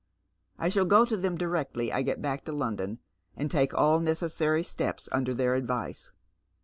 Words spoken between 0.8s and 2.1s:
go to them directly I